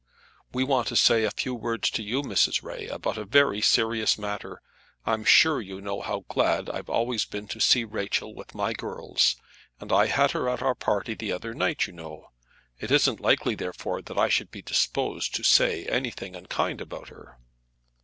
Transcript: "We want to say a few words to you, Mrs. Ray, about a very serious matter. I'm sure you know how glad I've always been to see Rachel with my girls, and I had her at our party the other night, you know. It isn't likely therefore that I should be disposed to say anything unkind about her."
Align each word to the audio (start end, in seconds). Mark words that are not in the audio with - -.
"We 0.51 0.63
want 0.63 0.87
to 0.87 0.95
say 0.95 1.23
a 1.25 1.29
few 1.29 1.53
words 1.53 1.91
to 1.91 2.01
you, 2.01 2.23
Mrs. 2.23 2.63
Ray, 2.63 2.87
about 2.87 3.19
a 3.19 3.23
very 3.23 3.61
serious 3.61 4.17
matter. 4.17 4.63
I'm 5.05 5.23
sure 5.23 5.61
you 5.61 5.79
know 5.79 6.01
how 6.01 6.25
glad 6.27 6.71
I've 6.71 6.89
always 6.89 7.23
been 7.23 7.47
to 7.49 7.59
see 7.61 7.83
Rachel 7.83 8.33
with 8.33 8.55
my 8.55 8.73
girls, 8.73 9.35
and 9.79 9.91
I 9.91 10.07
had 10.07 10.31
her 10.31 10.49
at 10.49 10.63
our 10.63 10.73
party 10.73 11.13
the 11.13 11.31
other 11.31 11.53
night, 11.53 11.85
you 11.85 11.93
know. 11.93 12.31
It 12.79 12.89
isn't 12.89 13.19
likely 13.19 13.53
therefore 13.53 14.01
that 14.01 14.17
I 14.17 14.27
should 14.27 14.49
be 14.49 14.63
disposed 14.63 15.35
to 15.35 15.43
say 15.43 15.85
anything 15.85 16.35
unkind 16.35 16.81
about 16.81 17.09
her." 17.09 17.37